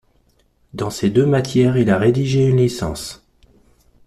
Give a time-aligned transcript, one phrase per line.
[0.73, 3.23] Dans ces deux matières il a rédigé une licence.